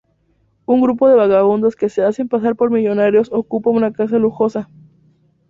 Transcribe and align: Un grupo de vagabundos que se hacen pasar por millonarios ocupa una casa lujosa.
Un 0.65 0.81
grupo 0.81 1.07
de 1.07 1.13
vagabundos 1.13 1.75
que 1.75 1.87
se 1.87 2.01
hacen 2.03 2.27
pasar 2.27 2.55
por 2.55 2.71
millonarios 2.71 3.29
ocupa 3.31 3.69
una 3.69 3.93
casa 3.93 4.17
lujosa. 4.17 4.67